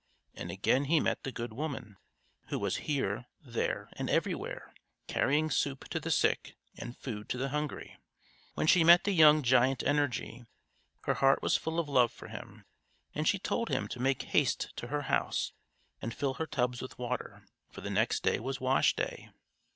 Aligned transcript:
and 0.33 0.49
again 0.49 0.85
he 0.85 0.99
met 0.99 1.21
the 1.23 1.31
good 1.31 1.53
woman, 1.53 1.95
who 2.47 2.57
was 2.57 2.77
here, 2.87 3.27
there 3.39 3.87
and 3.97 4.09
everywhere, 4.09 4.73
carrying 5.05 5.51
soup 5.51 5.87
to 5.89 5.99
the 5.99 6.09
sick 6.09 6.55
and 6.75 6.97
food 6.97 7.29
to 7.29 7.37
the 7.37 7.49
hungry. 7.49 7.99
When 8.55 8.65
she 8.65 8.83
met 8.83 9.03
the 9.03 9.11
young 9.11 9.43
Giant 9.43 9.83
Energy, 9.83 10.43
her 11.03 11.13
heart 11.13 11.43
was 11.43 11.55
full 11.55 11.79
of 11.79 11.87
love 11.87 12.11
for 12.11 12.29
him; 12.29 12.65
and 13.13 13.27
she 13.27 13.37
told 13.37 13.69
him 13.69 13.87
to 13.89 13.99
make 13.99 14.23
haste 14.33 14.75
to 14.77 14.87
her 14.87 15.03
house 15.03 15.51
and 16.01 16.15
fill 16.15 16.33
her 16.41 16.47
tubs 16.47 16.81
with 16.81 16.97
water, 16.97 17.45
for 17.69 17.81
the 17.81 17.91
next 17.91 18.23
day 18.23 18.39
was 18.39 18.59
wash 18.59 18.95
day. 18.95 19.29